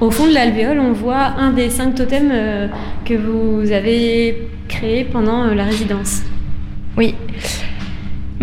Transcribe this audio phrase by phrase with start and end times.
[0.00, 2.32] Au fond de l'alvéole, on voit un des cinq totems
[3.04, 6.22] que vous avez créé pendant la résidence.
[6.96, 7.14] Oui.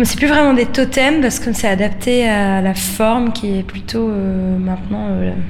[0.02, 4.08] C'est plus vraiment des totems parce que c'est adapté à la forme qui est plutôt
[4.08, 5.08] maintenant,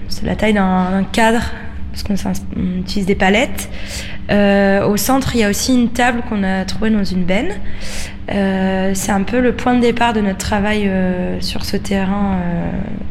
[0.08, 1.42] c'est la taille d'un cadre
[1.92, 2.14] parce qu'on
[2.78, 3.68] utilise des palettes.
[4.30, 7.52] Euh, au centre, il y a aussi une table qu'on a trouvée dans une benne.
[8.30, 12.38] Euh, c'est un peu le point de départ de notre travail euh, sur ce terrain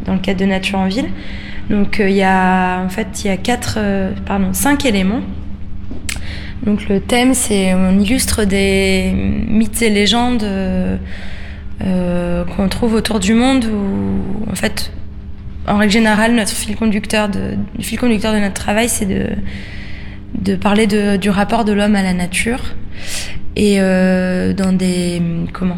[0.06, 1.10] dans le cadre de Nature en ville.
[1.70, 3.80] Donc il y a en fait il y a quatre,
[4.26, 5.22] pardon, cinq éléments.
[6.64, 9.12] Donc le thème, c'est on illustre des
[9.48, 10.46] mythes et légendes
[11.80, 14.92] qu'on trouve autour du monde où en fait
[15.68, 19.28] en règle générale, notre fil conducteur de, fil conducteur de notre travail, c'est de,
[20.40, 22.60] de parler du rapport de l'homme à la nature.
[23.56, 25.22] Et euh, dans des.
[25.54, 25.78] Comment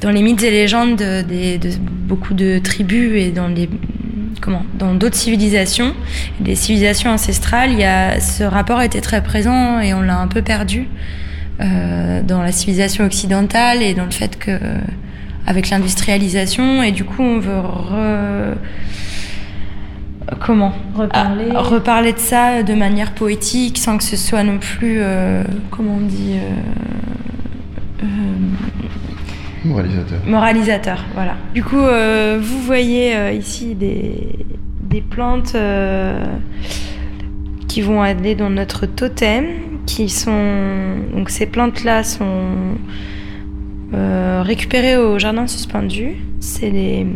[0.00, 3.68] Dans les mythes et légendes de, beaucoup de tribus et dans les.
[4.40, 5.94] Comment Dans d'autres civilisations,
[6.40, 10.28] des civilisations ancestrales, il y a, ce rapport était très présent et on l'a un
[10.28, 10.88] peu perdu
[11.60, 14.58] euh, dans la civilisation occidentale et dans le fait que
[15.46, 17.52] avec l'industrialisation et du coup on veut
[20.40, 24.98] comment reparler ah, reparler de ça de manière poétique sans que ce soit non plus
[25.00, 28.06] euh, comment on dit euh, euh,
[29.64, 34.46] moralisateur moralisateur voilà du coup vous voyez ici des,
[34.82, 35.56] des plantes
[37.68, 39.44] qui vont aller dans notre totem
[39.86, 42.76] qui sont donc ces plantes là sont
[43.94, 46.16] euh, récupérés au jardin suspendu.
[46.40, 47.06] C'est les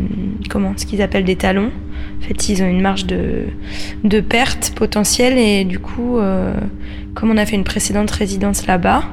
[0.49, 1.73] comment ce qu'ils appellent des talons.
[2.19, 3.45] En fait, ils ont une marge de,
[4.05, 6.55] de perte potentielle et du coup, euh,
[7.15, 9.05] comme on a fait une précédente résidence là-bas,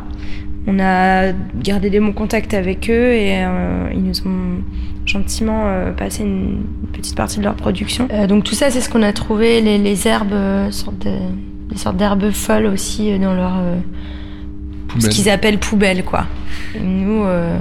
[0.67, 4.61] on a gardé des bons contacts avec eux et euh, ils nous ont
[5.05, 5.63] gentiment
[5.95, 8.09] passé une petite partie de leur production.
[8.27, 10.35] donc tout ça, c'est ce qu'on a trouvé, les, les herbes,
[10.71, 11.15] sortes de,
[11.69, 13.53] des sortes d'herbes folles aussi dans leur
[14.99, 16.25] ce qu'ils appellent poubelle, quoi.
[16.81, 17.57] nous, euh,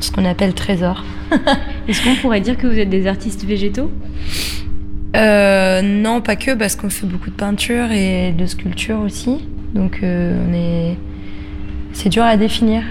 [0.00, 1.04] ce qu'on appelle trésor.
[1.88, 3.90] Est-ce qu'on pourrait dire que vous êtes des artistes végétaux?
[5.14, 9.44] Euh, Non, pas que, parce qu'on fait beaucoup de peinture et de sculpture aussi.
[9.74, 10.96] Donc, euh, on est.
[11.92, 12.82] C'est dur à définir.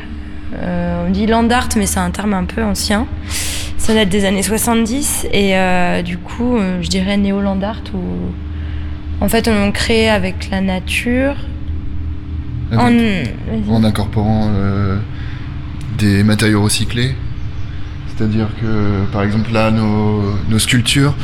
[0.61, 3.07] on dit land art, mais c'est un terme un peu ancien.
[3.77, 5.55] Ça date des années 70 et
[6.03, 7.99] du coup, je dirais néo-land art où
[9.19, 11.35] en fait on crée avec la nature
[12.77, 14.97] en, incorporant euh,
[15.97, 17.15] des matériaux recyclés.
[18.07, 21.15] C'est-à-dire que, par exemple, là, nos, sculptures,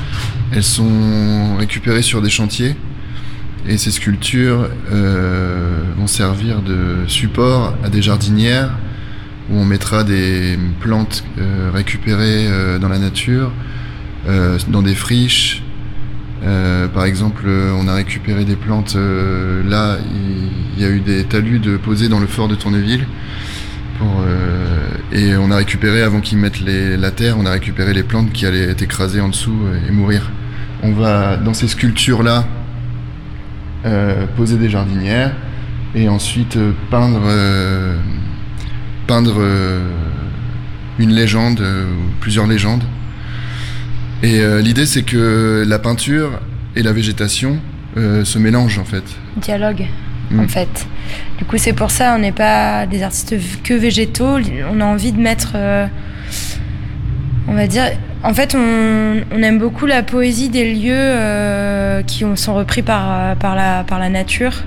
[0.54, 2.76] elles sont récupérées sur des chantiers.
[3.68, 8.72] Et ces sculptures euh, vont servir de support à des jardinières
[9.52, 12.48] où on mettra des plantes euh, récupérées
[12.80, 13.52] dans la nature,
[14.68, 15.64] dans des friches,
[16.44, 18.94] euh, par exemple, on a récupéré des plantes.
[18.96, 19.98] Euh, là,
[20.78, 23.06] il y, a eu des talus de posés dans le fort de Tourneville.
[24.02, 28.32] Euh, et on a récupéré, avant qu'ils mettent la terre, on a récupéré les plantes
[28.32, 29.58] qui allaient être écrasées en dessous
[29.88, 30.32] et mourir.
[30.84, 32.46] On va, dans ces sculptures-là,
[34.36, 35.34] poser des jardinières
[35.96, 36.58] et ensuite
[36.90, 37.28] peindre,
[39.08, 39.42] peindre
[41.00, 42.84] une légende, ou plusieurs légendes
[44.22, 46.40] et euh, l'idée, c'est que la peinture
[46.76, 47.58] et la végétation
[47.98, 49.04] euh, se mélangent en fait.
[49.38, 49.86] Dialogue,
[50.32, 50.50] en mm.
[50.50, 50.88] fait.
[51.38, 54.38] Du coup, c'est pour ça, on n'est pas des artistes que végétaux.
[54.72, 55.88] On a envie de mettre, euh,
[57.48, 57.86] on va dire,
[58.24, 63.56] en fait, on, on, aime beaucoup la poésie des lieux qui sont repris par, par,
[63.56, 64.64] la, par la nature.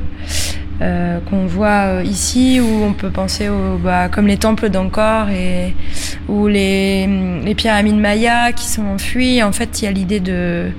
[0.82, 5.28] Euh, qu'on voit euh, ici, où on peut penser au, bah, comme les temples d'Angkor
[5.28, 5.76] et
[6.28, 7.06] ou les,
[7.44, 9.44] les, pyramides mayas qui sont enfuies.
[9.44, 10.70] En fait, il y a l'idée de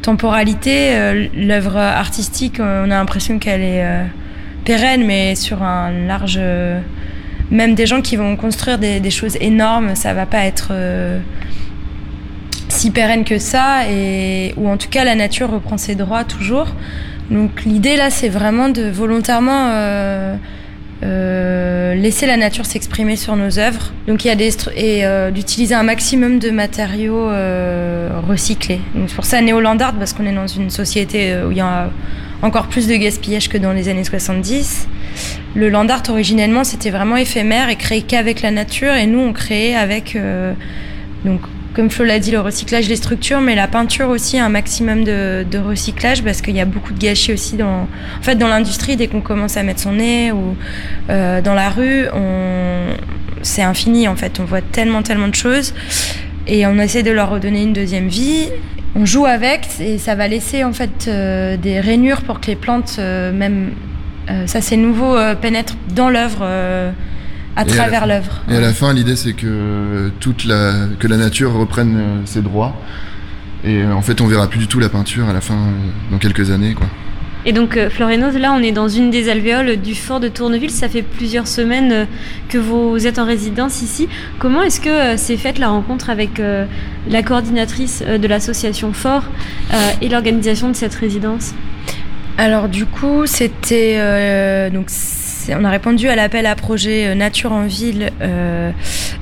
[0.00, 0.90] temporalité.
[0.92, 3.84] Euh, l'œuvre artistique, on a l'impression qu'elle est
[4.64, 6.38] pérenne, mais sur un large.
[7.50, 10.72] même des gens qui vont construire des, des, choses énormes, ça va pas être
[12.78, 16.68] si pérenne que ça, et ou en tout cas la nature reprend ses droits toujours.
[17.28, 20.36] Donc l'idée là, c'est vraiment de volontairement euh,
[21.02, 23.92] euh, laisser la nature s'exprimer sur nos œuvres.
[24.06, 27.28] Donc il y a des et euh, d'utiliser un maximum de matériaux
[28.28, 28.80] recyclés.
[28.94, 31.60] Donc c'est pour ça néo-land art parce qu'on est dans une société où il y
[31.60, 31.90] a
[32.42, 34.86] encore plus de gaspillage que dans les années 70.
[35.56, 39.32] Le land art originellement c'était vraiment éphémère et créé qu'avec la nature et nous on
[39.32, 40.16] créait avec
[41.24, 41.40] donc
[41.78, 45.58] comme Flo l'a dit, le recyclage des structures, mais la peinture aussi, un maximum de,
[45.64, 47.86] recyclage parce qu'il y a beaucoup de gâchis aussi dans,
[48.26, 48.96] l'industrie.
[48.96, 50.56] Dès qu'on commence à mettre son nez ou
[51.08, 52.06] euh, dans la rue,
[53.42, 54.40] c'est infini en fait.
[54.40, 55.72] On voit tellement, tellement de choses
[56.48, 58.48] et on essaie de leur redonner une deuxième vie.
[58.96, 62.98] on joue avec et ça va laisser en fait des rainures pour que les plantes,
[62.98, 63.70] même
[64.46, 66.44] ça c'est nouveau, pénètrent dans l'œuvre
[67.58, 68.42] à travers l'œuvre.
[68.50, 72.74] Et à la fin, l'idée c'est que toute la que la nature reprenne ses droits.
[73.64, 75.58] Et en fait, on verra plus du tout la peinture à la fin,
[76.12, 76.86] dans quelques années, quoi.
[77.44, 80.70] Et donc, euh, Florénos, là, on est dans une des alvéoles du fort de Tourneville.
[80.70, 82.04] Ça fait plusieurs semaines euh,
[82.48, 84.08] que vous êtes en résidence ici.
[84.38, 86.42] Comment est-ce que euh, s'est faite la rencontre avec
[87.08, 89.24] la coordinatrice de l'association Fort
[90.00, 91.54] et l'organisation de cette résidence?
[92.36, 94.70] Alors, du coup, c'était.
[94.70, 94.90] donc,
[95.54, 98.10] on a répondu à l'appel à projet Nature en ville.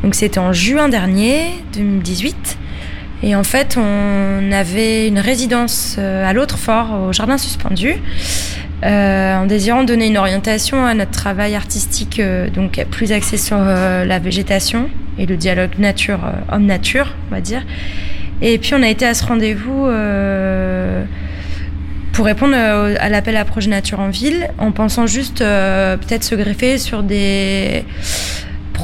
[0.02, 2.58] donc, c'était en juin dernier, 2018.
[3.22, 7.94] Et en fait, on avait une résidence euh, à l'autre fort, au jardin suspendu,
[8.84, 13.56] euh, en désirant donner une orientation à notre travail artistique, euh, donc plus axé sur
[13.56, 16.20] la végétation et le dialogue nature
[16.52, 17.64] homme-nature, on va dire.
[18.42, 19.86] Et puis on a été à ce rendez-vous
[22.16, 26.78] pour répondre à l'appel à projet nature en ville, en pensant juste peut-être se greffer
[26.78, 27.84] sur des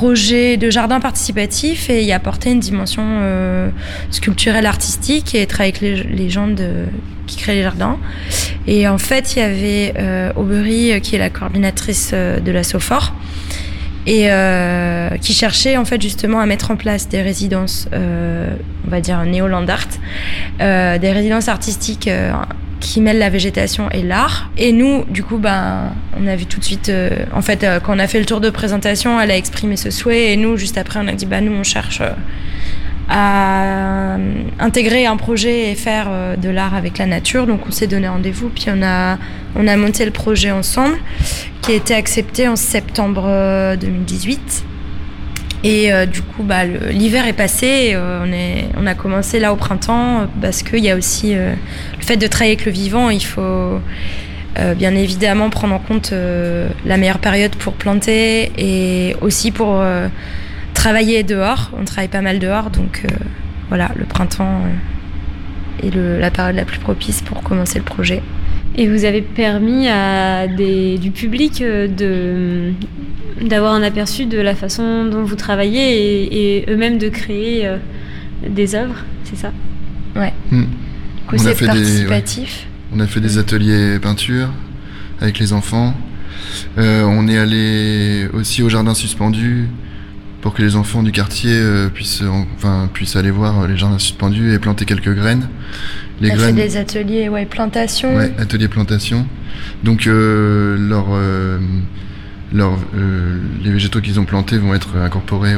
[0.03, 3.71] projet de jardin participatif et y apporter une dimension euh,
[4.65, 6.49] artistique et être avec les, gens
[7.27, 7.99] qui créent les jardins.
[8.67, 12.51] Et en fait, il y avait euh, Aubery, euh, qui est la coordinatrice euh, de
[12.51, 13.13] la SOFOR,
[14.07, 14.29] et
[15.21, 19.67] qui cherchait en fait justement à mettre en place des résidences, on va dire néo-land
[19.69, 22.11] art, des résidences artistiques
[22.83, 24.51] qui mêle la végétation et l'art.
[24.59, 27.81] Et nous, du coup, ben, on a vu tout de suite, euh, en fait, euh,
[27.81, 30.57] quand on a fait le tour de présentation, elle a exprimé ce souhait, et nous,
[30.57, 32.11] juste après, on a dit, bah, nous, on cherche euh,
[33.09, 34.17] à
[34.59, 37.47] intégrer un projet et faire de l'art avec la nature.
[37.47, 39.17] Donc, on s'est donné rendez-vous, puis on a,
[39.55, 40.99] on a monté le projet ensemble,
[41.63, 44.65] qui a été accepté en septembre 2018.
[45.65, 50.27] Et euh, du coup, bah, l'hiver est passé, euh, on, a commencé là au printemps
[50.41, 51.55] parce qu'il y a aussi euh,
[51.99, 53.81] le fait de travailler avec le vivant, il faut
[54.77, 56.13] bien évidemment prendre en compte
[56.85, 59.83] la meilleure période pour planter et aussi pour
[60.75, 61.71] travailler dehors.
[61.81, 63.07] On travaille pas mal dehors, donc
[63.71, 64.61] voilà, le printemps
[65.83, 68.23] est la période la plus propice pour commencer le projet.
[68.77, 72.73] Et vous avez permis à des, du public euh, de,
[73.47, 77.77] d'avoir un aperçu de la façon dont vous travaillez et, eux-mêmes de créer euh,
[78.49, 79.53] des œuvres, c'est ça?
[80.17, 80.33] Ouais.
[80.51, 80.65] Hmm.
[81.33, 82.67] on a fait participatif.
[82.91, 84.49] Des, On a fait des ateliers peinture
[85.21, 85.95] avec les enfants.
[86.79, 89.69] Euh, on est allé aussi au jardin suspendu
[90.43, 91.59] pour que les enfants du quartier
[91.95, 92.23] puissent,
[92.57, 95.49] enfin, puissent aller voir les jardins suspendus et planter quelques graines.
[96.21, 98.15] Les Elle fait des ateliers, ouais, plantation.
[98.15, 99.27] Ouais, ateliers plantation.
[99.83, 101.59] Donc euh, leur, euh,
[102.53, 105.57] leur, euh, les végétaux qu'ils ont plantés vont être incorporés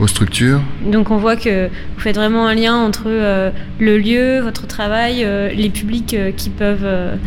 [0.00, 0.62] aux structures.
[0.84, 5.70] Donc on voit que vous faites vraiment un lien entre le lieu, votre travail, les
[5.70, 7.18] publics qui peuvent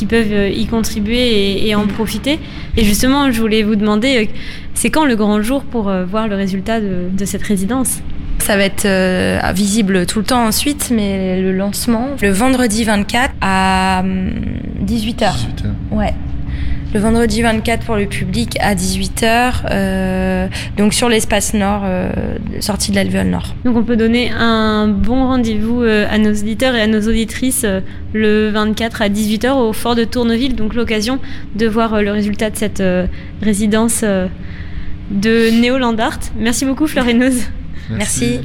[0.00, 2.38] qui peuvent y contribuer et, en profiter.
[2.78, 4.30] Et justement, je voulais vous demander,
[4.72, 8.00] c'est quand le grand jour pour voir le résultat de cette résidence?
[8.40, 13.34] Ça va être euh, visible tout le temps ensuite, mais le lancement, le vendredi 24
[13.40, 14.02] à
[14.84, 15.30] 18h.
[15.64, 16.14] Hum, ouais.
[16.92, 22.10] Le vendredi 24 pour le public à 18h, euh, donc sur l'espace nord, euh,
[22.60, 23.54] sortie de l'alvéole nord.
[23.64, 27.64] Donc on peut donner un bon rendez-vous à nos auditeurs et à nos auditrices
[28.12, 31.20] le 24 à 18h au fort de Tourneville, donc l'occasion
[31.54, 32.82] de voir le résultat de cette
[33.40, 36.18] résidence de Néo Art.
[36.36, 37.44] Merci beaucoup Florénose.
[37.90, 38.40] Merci.